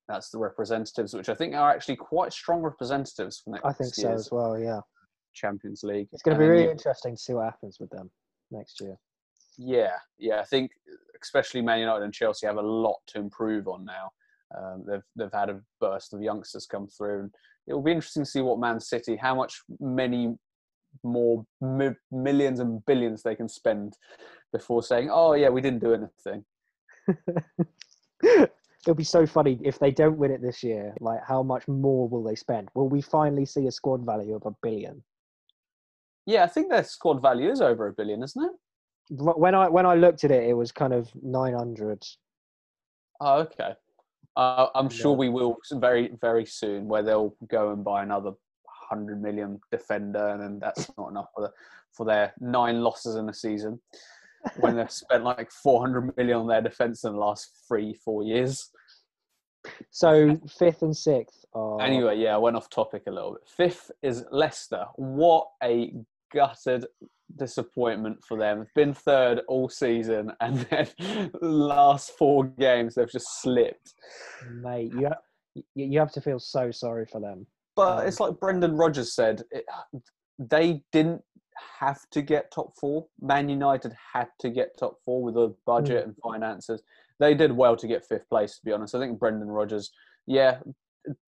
[0.08, 3.94] That's the representatives, which I think are actually quite strong representatives for next I think
[3.94, 4.58] so as well.
[4.58, 4.80] Yeah,
[5.34, 6.08] Champions League.
[6.12, 8.10] it's going to be really interesting to see what happens with them
[8.50, 8.96] next year.
[9.58, 10.40] Yeah, yeah.
[10.40, 10.70] I think
[11.22, 14.10] especially Man United and Chelsea have a lot to improve on now.
[14.56, 17.30] Um, they've they've had a burst of youngsters come through, and
[17.66, 20.34] it will be interesting to see what Man City, how much many
[21.02, 23.96] more mi- millions and billions they can spend
[24.52, 26.44] before saying, "Oh yeah, we didn't do anything."
[28.84, 30.92] It'll be so funny if they don't win it this year.
[31.00, 32.68] Like, how much more will they spend?
[32.74, 35.02] Will we finally see a squad value of a billion?
[36.26, 38.52] Yeah, I think their squad value is over a billion, isn't it?
[39.10, 42.02] When I when I looked at it, it was kind of nine hundred.
[43.20, 43.74] Oh, okay.
[44.36, 48.32] Uh, I'm sure we will very very soon, where they'll go and buy another
[48.66, 51.52] hundred million defender, and then that's not enough for the,
[51.92, 53.80] for their nine losses in a season.
[54.58, 58.70] when they've spent like 400 million on their defense in the last three four years.
[59.90, 63.42] So fifth and sixth are Anyway, yeah, I went off topic a little bit.
[63.48, 64.84] Fifth is Leicester.
[64.96, 65.92] What a
[66.32, 66.86] gutted
[67.36, 68.66] disappointment for them.
[68.74, 73.94] Been third all season, and then last four games they've just slipped.
[74.50, 74.92] mate.
[74.92, 77.46] You ha- you have to feel so sorry for them.
[77.76, 79.64] But Um, it's like Brendan Rodgers said, it,
[80.38, 81.22] they didn't
[81.78, 83.06] have to get top four.
[83.20, 86.82] Man United had to get top four with the budget and finances.
[87.20, 88.94] They did well to get fifth place, to be honest.
[88.94, 89.90] I think Brendan Rodgers,
[90.26, 90.58] yeah,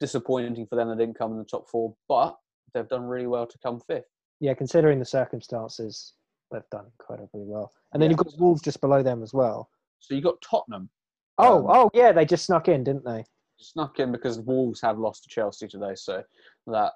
[0.01, 2.37] disappointing for them they didn't come in the top four, but
[2.73, 4.09] they've done really well to come fifth.
[4.41, 6.15] Yeah, considering the circumstances,
[6.51, 7.73] they've done incredibly well.
[7.93, 8.17] And then Yeah.
[8.19, 9.71] you've got Wolves just below them as well.
[10.01, 10.91] So you've got Tottenham
[11.37, 13.25] Oh, Um, oh yeah, they just snuck in, didn't they?
[13.57, 16.23] snuck in because Wolves have lost to Chelsea today, so
[16.67, 16.93] that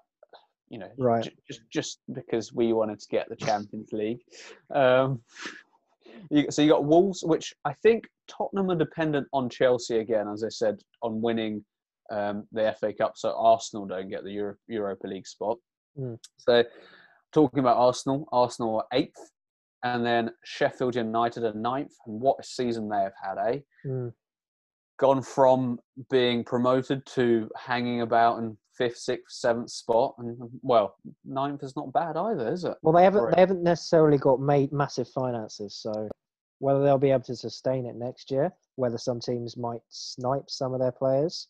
[0.71, 1.25] you know, Right.
[1.25, 4.21] j- just just because we wanted to get the Champions League.
[4.71, 5.25] Um,
[6.31, 10.45] you, so you got Wolves, which I think Tottenham are dependent on Chelsea again, as
[10.45, 11.65] I said, on winning
[12.11, 15.59] um, the FA Cup, so Arsenal don't get the Euro, Europa League spot.
[15.99, 16.19] Mm.
[16.37, 16.65] So
[17.33, 19.33] talking about Arsenal, Arsenal are eighth,
[19.83, 23.59] and then Sheffield United are ninth, and what a season they have had, eh?
[23.87, 24.13] Mm.
[24.99, 25.79] gone from
[26.11, 31.93] being promoted to hanging about in fifth, sixth, seventh spot, and well, ninth is not
[31.93, 32.77] bad either, is it?
[32.83, 36.09] Well, they haven't they haven't necessarily got made massive finances, so
[36.61, 40.75] whether they'll be able to sustain it next year, whether some teams might snipe some
[40.75, 41.49] of their players.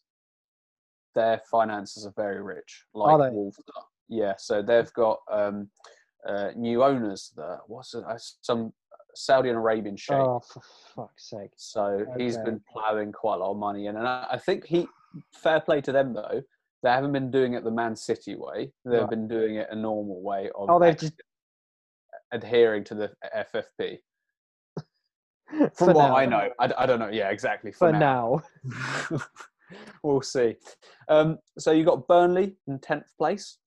[1.14, 3.32] Their finances are very rich, like?
[3.32, 3.84] Wolves are.
[4.08, 5.68] Yeah, so they've got um,
[6.26, 7.32] uh, new owners.
[7.36, 8.72] That what's it, uh, some
[9.14, 10.16] Saudi Arabian sheikh.
[10.16, 10.62] Oh, for
[10.94, 11.50] fuck's sake!
[11.56, 14.86] So he's been ploughing quite a lot of money in, and I, I think he.
[15.32, 16.42] Fair play to them though.
[16.82, 18.72] They haven't been doing it the Man City way.
[18.84, 19.10] They've Right.
[19.10, 21.14] been doing it a normal way of Oh, they've just
[22.30, 23.98] adhering to the FFP.
[25.74, 26.16] From what now.
[26.16, 27.08] I know, I, I don't know.
[27.08, 27.72] Yeah, exactly.
[27.72, 28.42] For For, now,
[29.10, 29.18] now,
[30.02, 30.56] we'll see.
[31.08, 33.58] Um, so you got Burnley in tenth place.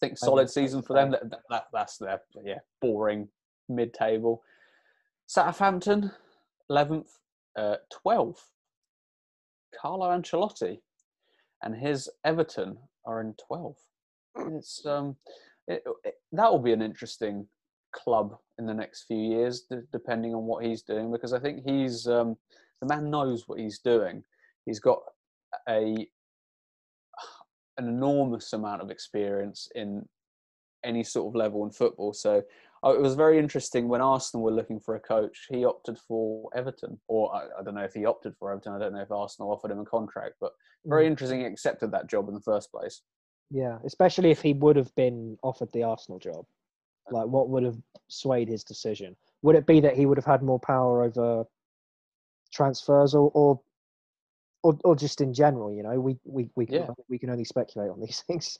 [0.00, 1.10] Think solid season for them.
[1.10, 3.28] That, that, that- that's their yeah boring
[3.68, 4.42] mid-table.
[5.26, 6.10] Southampton,
[6.68, 7.10] eleventh,
[7.56, 8.50] uh, twelfth.
[9.80, 10.80] Carlo Ancelotti
[11.62, 13.84] and his Everton are in twelfth.
[14.36, 15.16] It's um,
[15.68, 17.46] it, it, that will be an interesting
[17.92, 21.62] club in the next few years, d- depending on what he's doing, because I think
[21.64, 22.36] he's um,
[22.80, 24.24] the man knows what he's doing.
[24.66, 25.00] He's got
[25.68, 26.06] a
[27.80, 30.06] an enormous amount of experience in
[30.84, 32.12] any sort of level in football.
[32.12, 32.42] So
[32.84, 35.46] uh, it was very interesting when Arsenal were looking for a coach.
[35.50, 38.72] He opted for Everton, or I, I don't know if he opted for Everton.
[38.74, 40.52] I don't know if Arsenal offered him a contract, but
[40.86, 41.40] very Mm, interesting.
[41.40, 43.02] He accepted that job in the first place.
[43.50, 46.46] yeah, especially if he would have been offered the Arsenal job.
[47.10, 49.16] Like, what would have swayed his decision?
[49.42, 51.44] Would it be that he would have had more power over
[52.52, 53.60] transfers, or or
[54.62, 55.72] or, or just in general?
[55.74, 56.88] You know, we we we can, Yeah.
[57.08, 58.58] we can only speculate on these things.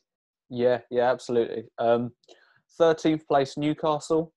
[0.48, 1.64] Yeah, yeah, absolutely.
[1.78, 2.12] Um,
[2.80, 4.32] 13th place, Newcastle.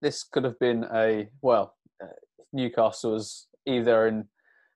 [0.00, 2.06] This could have been a, well, uh,
[2.52, 4.26] Newcastle was either in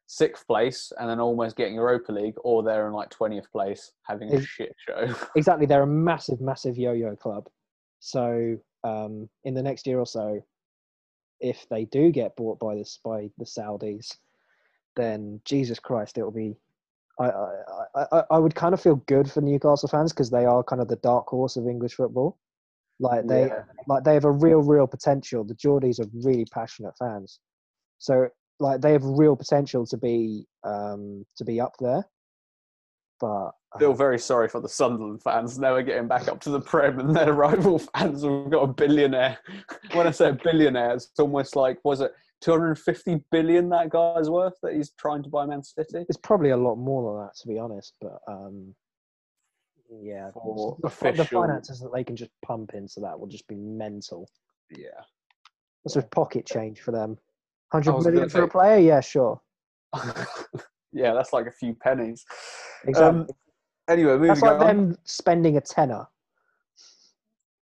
[0.07, 4.31] sixth place and then almost getting Europa League, or they're in like 20th place having
[4.31, 5.15] a Is- shit show.
[5.37, 7.49] exactly they're a massive massive yo-yo club
[8.01, 10.39] so um in the next year or so
[11.41, 14.17] if they do get bought by this by the saudis
[14.97, 16.55] then jesus christ it'll be
[17.21, 17.51] i i
[17.97, 20.83] i, I- I would kind of feel good for newcastle fans because they are kind
[20.83, 22.39] of the dark horse of english football
[23.01, 23.65] Like they Yeah.
[23.89, 25.43] like they have a real, real potential.
[25.45, 27.41] The Geordies are really passionate fans,
[27.99, 28.29] so
[28.61, 32.05] like they have real potential to be um to be up there.
[33.21, 36.51] But uh, Feel very sorry for the Sunderland fans Now we're getting back up to
[36.51, 39.39] the Prem, and their rival fans have got a billionaire.
[39.95, 44.75] When I say billionaire, it's almost like was it 250 billion that guy's worth that
[44.75, 47.59] he's trying to buy Man City it's probably a lot more than that, to be
[47.59, 47.95] honest.
[48.01, 48.75] But um,
[50.01, 54.29] yeah, the, the finances that they can just pump into that will just be mental.
[54.71, 54.89] Yeah,
[55.85, 57.19] That's a pocket change for them.
[57.71, 58.79] Hundred million for a player?
[58.79, 59.41] Yeah, sure.
[60.93, 62.25] yeah, that's like a few pennies.
[62.87, 63.21] Exactly.
[63.21, 63.27] Um,
[63.89, 64.35] anyway, moving on.
[64.35, 64.67] That's like on.
[64.67, 66.07] them spending a tenner.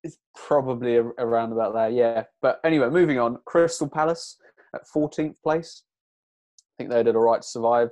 [0.02, 2.24] It's probably a- around about there, yeah.
[2.40, 3.38] But anyway, moving on.
[3.44, 4.38] Crystal Palace
[4.74, 5.82] at 14th place.
[6.58, 7.90] I think they did all right to survive.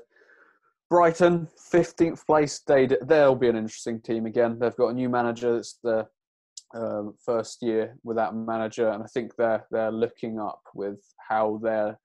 [0.91, 2.61] Brighton, 15th place.
[2.67, 4.59] They d- they'll be an interesting team again.
[4.59, 5.57] They've got a new manager.
[5.59, 6.07] It's the
[6.75, 11.61] um, first year without a manager, and I think they're they're looking up with how
[11.63, 11.99] they're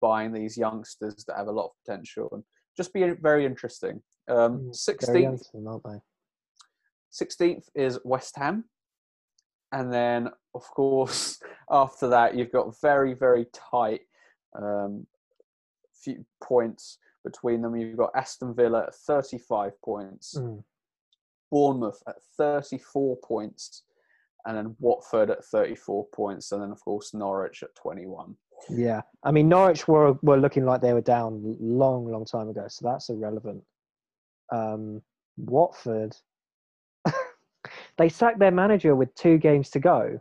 [0.00, 2.44] buying these youngsters that have a lot of potential and
[2.76, 4.00] just be very interesting.
[4.28, 7.24] Um, Mm, Very young 16th to aren't they?
[7.24, 8.64] 16th is West Ham.
[9.72, 11.38] And then, of course,
[11.70, 14.02] after that, you've got very, very tight
[14.64, 15.06] um,
[15.92, 17.76] few points between them.
[17.76, 20.62] You've got Aston Villa at 35 points, Mm.
[21.50, 23.84] Bournemouth at 34 points,
[24.44, 28.36] and then Watford at 34 points, and then, of course, Norwich at 21.
[28.68, 32.66] Yeah, I mean Norwich were were looking like they were down long, long time ago,
[32.68, 33.62] so that's irrelevant.
[34.50, 35.00] Um,
[35.36, 36.16] Watford,
[37.98, 40.20] they sacked their manager with two games to go,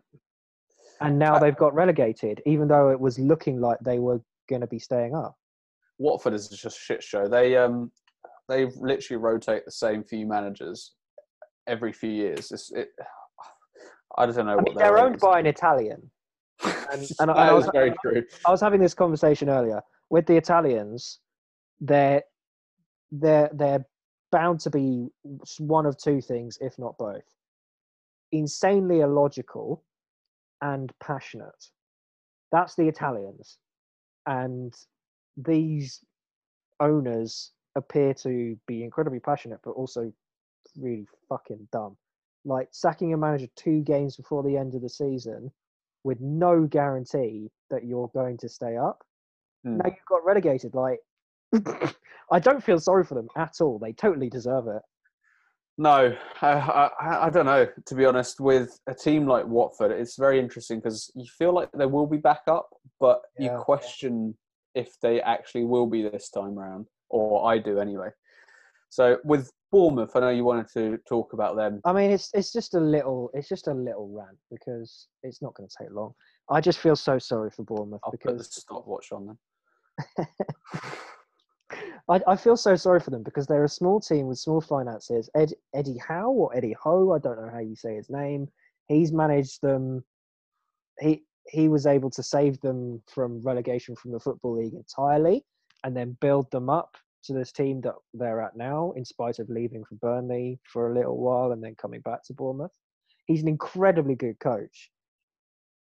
[1.01, 4.61] and now Uh, they've got relegated, even though it was looking like they were going
[4.61, 5.35] to be staying up.
[5.99, 7.27] Watford is just a shit show.
[7.27, 7.91] They um
[8.49, 10.93] they literally rotate the same few managers
[11.67, 12.51] every few years.
[12.51, 12.89] It's, it,
[14.17, 16.09] I don't know I what mean, they're owned by an Italian.
[16.63, 18.23] and- and I- That and I was- very true.
[18.45, 21.19] I was having this conversation earlier with the Italians.
[21.81, 22.23] They're
[23.11, 23.85] they're they're
[24.31, 25.09] bound to be
[25.59, 27.23] one of two things, if not both:
[28.31, 29.83] insanely illogical
[30.61, 31.65] and passionate.
[32.51, 33.57] That's the Italians,
[34.25, 34.73] and
[35.35, 36.03] these
[36.79, 40.11] owners appear to be incredibly passionate, but also
[40.77, 41.97] really fucking dumb.
[42.45, 45.51] Like sacking a manager two games before the end of the season
[46.03, 49.03] with no guarantee that you're going to stay up.
[49.63, 49.77] Hmm.
[49.77, 50.73] Now you've got relegated.
[50.73, 50.99] Like,
[52.31, 53.79] I don't feel sorry for them at all.
[53.79, 54.81] They totally deserve it.
[55.77, 57.67] No, I, I, I don't know.
[57.85, 61.69] To be honest, with a team like Watford, it's very interesting because you feel like
[61.71, 63.53] they will be back up, but Yeah.
[63.53, 64.35] you question
[64.73, 68.09] if they actually will be this time round, or I do anyway.
[68.89, 71.81] So with Bournemouth, I know you wanted to talk about them.
[71.85, 75.53] I mean, it's it's just a little it's just a little rant because it's not
[75.55, 76.13] going to take long.
[76.49, 79.39] I just feel so sorry for Bournemouth I'll put the because stopwatch on them.
[82.09, 85.29] I, I feel so sorry for them because they're a small team with small finances.
[85.35, 88.47] Ed, Eddie Howe or Eddie Ho, I don't know how you say his name.
[88.87, 90.03] He's managed them.
[90.99, 95.45] He he was able to save them from relegation from the football league entirely,
[95.83, 99.49] and then build them up to this team that they're at now, in spite of
[99.49, 102.71] leaving for Burnley for a little while and then coming back to Bournemouth.
[103.25, 104.91] He's an incredibly good coach,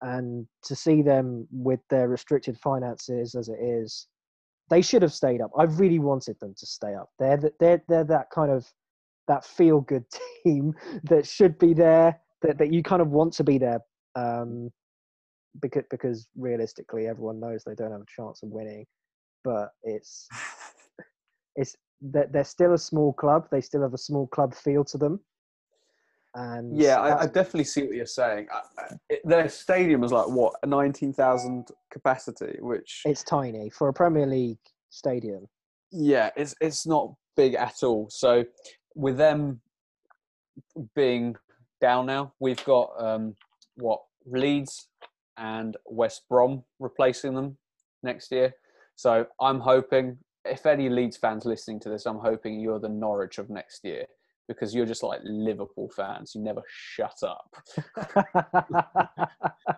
[0.02, 4.08] and to see them with their restricted finances as it is,
[4.69, 5.51] they should have stayed up.
[5.58, 7.10] I really wanted them to stay up.
[7.19, 8.67] They're th- they're they're that kind of
[9.28, 10.06] that feel good
[10.43, 10.73] team
[11.04, 12.19] that should be there.
[12.41, 13.82] That that you kind of want to be there.
[14.15, 14.71] Um,
[15.62, 18.86] because because realistically, everyone knows they don't have a chance of winning.
[19.43, 20.28] But it's
[21.56, 23.47] it's they're, they're still a small club.
[23.51, 25.19] They still have a small club feel to them.
[26.36, 28.48] And Yeah, I, I definitely see what you're saying.
[28.52, 33.69] I, I- it, their stadium is like what a nineteen thousand capacity, which it's tiny
[33.69, 35.48] for a Premier League stadium.
[35.91, 38.08] yeah, it's it's not big at all.
[38.10, 38.43] So
[38.95, 39.62] with them
[40.95, 41.36] being
[41.82, 43.36] down now, we've got um,
[43.76, 44.88] what Leeds
[45.38, 47.57] and West Brom replacing them
[48.03, 48.53] next year.
[48.95, 53.38] So I'm hoping, if any Leeds fans listening to this, I'm hoping you're the Norwich
[53.38, 54.05] of next year
[54.48, 56.34] because you're just like Liverpool fans.
[56.36, 57.56] You never shut up.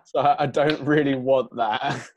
[0.04, 2.08] So I I don't really want that.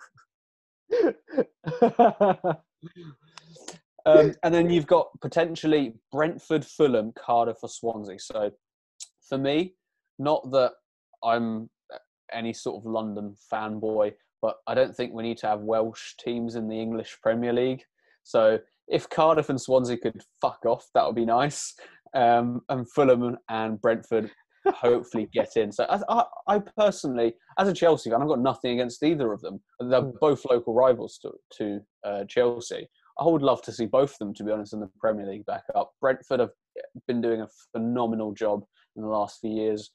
[4.06, 8.20] Um, and then you've got potentially Brentford, Fulham, Cardiff, or Swansea.
[8.20, 8.52] So
[9.28, 9.76] for me,
[10.18, 10.74] not that
[11.24, 11.70] I'm
[12.34, 16.56] any sort of London fanboy, but I don't think we need to have Welsh teams
[16.56, 17.84] in the English Premier League.
[18.24, 21.74] So if Cardiff and Swansea could fuck off, that would be nice.
[22.14, 24.32] Um, and Fulham and Brentford,
[24.68, 25.72] hopefully get in.
[25.72, 29.62] So I, I, personally, as a Chelsea fan, I've got nothing against either of them.
[29.80, 30.20] They're Mm.
[30.20, 32.88] both local rivals to, to uh, Chelsea.
[33.20, 35.46] I would love to see both of them, to be honest, in the Premier League
[35.46, 35.92] back up.
[36.02, 36.52] Brentford have
[37.08, 38.64] been doing a phenomenal job
[38.96, 39.92] in the last few years.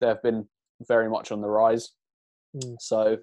[0.00, 0.46] They've been
[0.88, 1.92] very much on the rise.
[2.56, 2.76] Mm.
[2.80, 3.18] So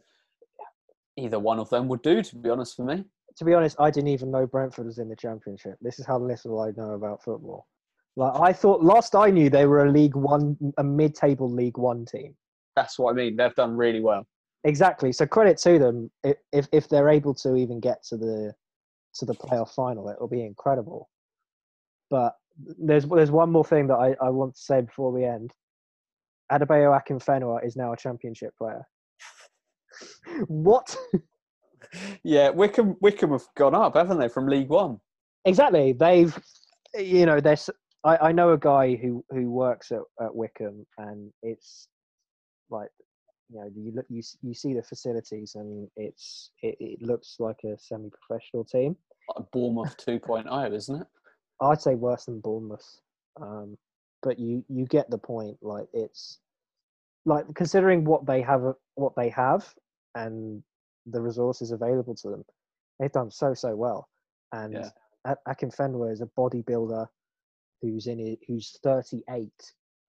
[1.18, 3.04] either one of them would do, to be honest, for me.
[3.38, 5.76] To be honest, I didn't even know Brentford was in the Championship.
[5.82, 7.68] This is how little I know about football.
[8.16, 12.05] Like I thought, last I knew, they were a League One, a mid-table League One
[12.05, 12.36] team.
[12.76, 13.36] That's what I mean.
[13.36, 14.26] They've done really well.
[14.64, 15.12] Exactly.
[15.12, 16.12] So credit to them
[16.53, 18.53] if if they're able to even get to the
[19.16, 21.09] to the playoff final, it will be incredible.
[22.09, 22.36] But
[22.78, 25.53] there's there's one more thing that I, I want to say before we end.
[26.51, 28.84] Adebayo Akinfenwa is now a championship player.
[30.47, 30.95] what?
[32.24, 34.99] Yeah, Wycombe Wycombe have gone up, haven't they, from League One?
[35.43, 35.91] Exactly.
[35.91, 36.38] They've
[36.97, 37.70] you know there's
[38.04, 41.88] I, I know a guy who who works at, at Wycombe and it's
[42.70, 42.89] like
[43.49, 47.60] you know you look you you see the facilities and it's it, it looks like
[47.64, 48.95] a semi-professional team.
[49.36, 51.08] Like Bournemouth 2.0, isn't it?
[51.62, 53.02] I'd say worse than Bournemouth.
[53.39, 53.78] Um,
[54.24, 55.58] but you you get the point.
[55.62, 56.39] Like it's
[57.26, 58.64] like considering what they have
[58.95, 59.74] what they have
[60.16, 60.64] and
[61.06, 62.45] the resources available to them,
[62.99, 64.10] they've done so so well.
[64.54, 64.89] And Yeah.
[65.26, 67.08] A- Akinfenwa is a bodybuilder
[67.82, 69.50] who's in it, who's 38,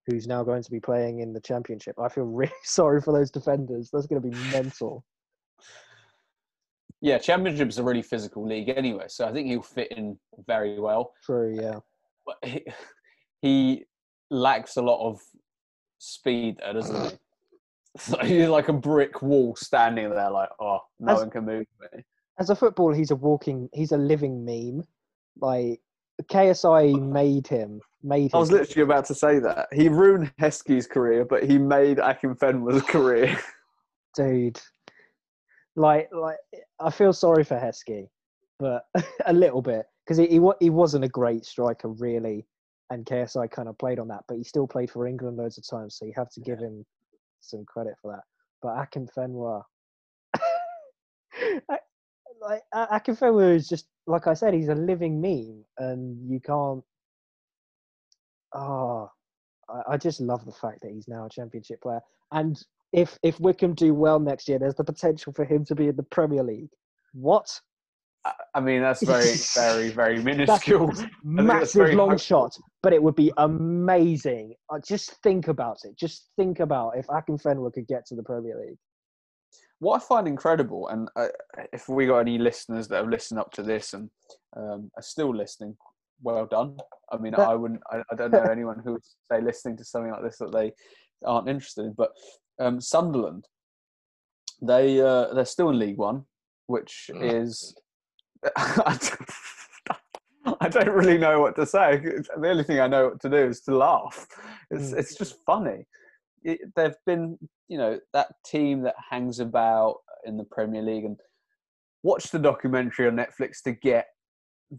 [0.07, 1.95] who's now going to be playing in the championship.
[1.99, 3.89] I feel really sorry for those defenders.
[3.91, 5.03] That's going to be mental.
[7.01, 10.17] Yeah, Championship's a really physical league anyway, so I think he'll fit in
[10.47, 11.11] very well.
[11.25, 11.79] True, yeah.
[12.25, 12.65] But he,
[13.41, 13.85] he
[14.31, 15.19] lacks a lot of
[15.97, 17.17] speed, though, doesn't he?
[17.95, 21.67] So he's like a brick wall standing there, like, oh, no As- one can move
[21.93, 22.03] me.
[22.39, 24.83] as a footballer, he's a walking, he's a living meme.
[25.39, 25.79] Like
[26.21, 29.67] KSI made him, made I was literally about to say that.
[29.73, 33.37] He ruined Heskey's career, but he made Akinfenwa's career.
[34.15, 34.59] dude.
[35.75, 36.37] Like, like
[36.79, 38.07] I feel sorry for Heskey,
[38.59, 38.85] but
[39.25, 42.45] a little bit because he he, he wasn't a great striker really,
[42.89, 45.67] and KSI kind of played on that, but he still played for England loads of
[45.67, 46.85] times, so you have to give him
[47.41, 48.23] some credit for that.
[48.61, 49.63] But Akinfenwa,
[52.41, 56.83] like Akinfenwa is just like I said, he's a living meme, and you can't.
[58.53, 59.07] Ah,
[59.69, 62.01] I, I just love the fact that he's now a championship player,
[62.31, 65.87] and if if Wycombe do well next year, there's the potential for him to be
[65.87, 66.69] in the Premier League.
[67.13, 67.59] What
[68.55, 70.93] I- mean, that's very, very, very minuscule.
[71.23, 74.53] massive long shot, but it would be amazing.
[74.69, 75.97] Uh, just think about it.
[75.97, 78.77] Just think about if Akinfenwa could get to the Premier League.
[79.83, 81.27] What I find incredible, and uh,
[81.71, 84.09] if we got any listeners that have listened up to this and
[84.55, 85.75] um, are still listening,
[86.21, 86.77] well done.
[87.11, 90.11] I mean, I wouldn't, I, I don't know anyone who would say listening to something
[90.11, 90.71] like this that they
[91.25, 91.93] aren't interested in.
[91.93, 92.11] But
[92.59, 93.45] um, Sunderland,
[94.61, 96.25] they uh, they're still in League One,
[96.67, 97.75] which is
[98.57, 98.97] I
[100.69, 101.97] don't- really know what to say.
[101.97, 104.27] The only thing I know what to do is to laugh.
[104.71, 104.97] It's Mm.
[104.99, 105.85] it's just funny.
[106.43, 107.37] They've been,
[107.67, 111.17] you know, that team that hangs about in the Premier League and
[112.03, 114.07] watch the documentary on Netflix to get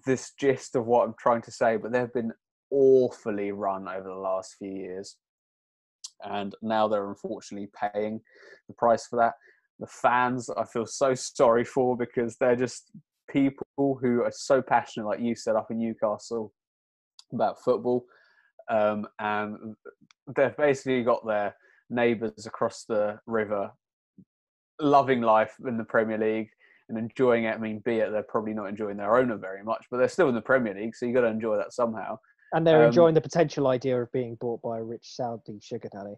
[0.06, 1.76] this gist of what I'm trying to say.
[1.76, 2.32] But they've been
[2.70, 5.16] awfully run over the last few years,
[6.22, 8.20] and now they're unfortunately paying
[8.68, 9.34] the price for that.
[9.80, 12.90] The fans, I feel so sorry for because they're just
[13.28, 16.52] people who are so passionate, like you said up in Newcastle,
[17.32, 18.04] about football.
[18.70, 19.76] Um, and
[20.34, 21.54] they've basically got their
[21.90, 23.70] neighbours across the river
[24.80, 26.48] loving life in the Premier League
[26.88, 27.54] and enjoying it.
[27.54, 30.28] I mean, be it they're probably not enjoying their owner very much, but they're still
[30.28, 32.18] in the Premier League, so you've got to enjoy that somehow.
[32.52, 35.88] And they're Um, enjoying the potential idea of being bought by a rich Saudi sugar
[35.92, 36.14] daddy.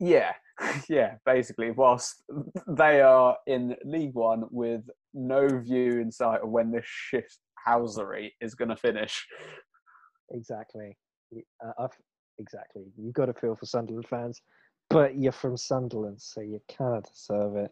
[0.00, 0.32] Yeah,
[0.88, 2.22] yeah, basically, whilst
[2.66, 4.82] they are in League One with
[5.12, 7.30] no view in sight of when this shit
[7.66, 9.26] housery is going to finish.
[10.30, 10.96] Exactly.
[11.64, 11.96] Uh, I've,
[12.38, 12.84] exactly.
[12.96, 14.40] You've got to feel for Sunderland fans,
[14.90, 17.70] but you're from Sunderland, so you cannot deserve it.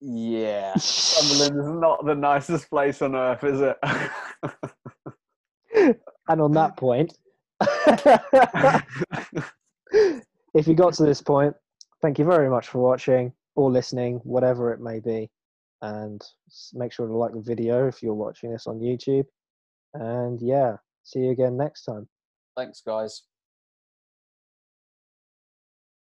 [0.00, 3.76] Yeah, Sunderland is not the nicest place on earth, is it?
[6.28, 7.16] and on that point,
[10.54, 11.54] if you got to this point,
[12.02, 15.30] thank you very much for watching or listening, whatever it may be.
[15.82, 16.20] And
[16.72, 19.24] make sure to like the video if you're watching this on YouTube.
[19.94, 22.08] And yeah, see you again next time.
[22.56, 23.22] Thanks, guys.